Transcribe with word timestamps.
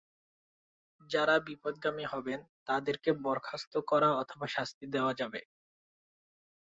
যারা 1.09 1.35
বিপথগামী 1.39 2.05
হবেন, 2.05 2.39
তাদেরকে 2.65 3.09
বরখাস্ত 3.23 3.73
করা 3.89 4.09
অথবা 4.21 4.47
শাস্তি 4.47 4.85
দেওয়া 4.87 5.13
যাবে। 5.13 5.41